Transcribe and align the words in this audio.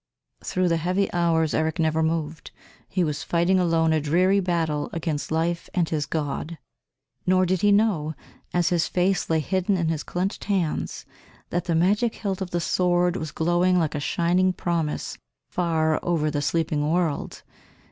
Through 0.43 0.67
the 0.69 0.77
heavy 0.77 1.13
hours 1.13 1.53
Eric 1.53 1.77
never 1.77 2.01
moved; 2.01 2.49
he 2.89 3.03
was 3.03 3.21
fighting 3.21 3.59
alone 3.59 3.93
a 3.93 4.01
dreary 4.01 4.39
battle 4.39 4.89
against 4.93 5.29
life 5.31 5.69
and 5.75 5.87
his 5.87 6.07
God. 6.07 6.57
Nor 7.27 7.45
did 7.45 7.61
he 7.61 7.71
know, 7.71 8.15
as 8.51 8.69
his 8.69 8.87
face 8.87 9.29
lay 9.29 9.39
hidden 9.39 9.77
in 9.77 9.89
his 9.89 10.01
clenched 10.01 10.45
hands, 10.45 11.05
that 11.51 11.65
the 11.65 11.75
magic 11.75 12.15
hilt 12.15 12.41
of 12.41 12.49
the 12.49 12.59
sword 12.59 13.15
was 13.15 13.31
glowing 13.31 13.77
like 13.77 13.93
a 13.93 13.99
shining 13.99 14.53
promise 14.53 15.19
far 15.51 15.99
over 16.01 16.31
the 16.31 16.41
sleeping 16.41 16.89
world. 16.89 17.43